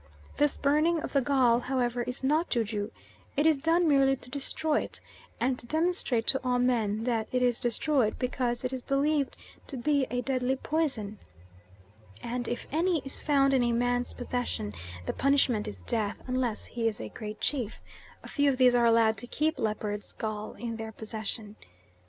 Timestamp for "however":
1.59-2.01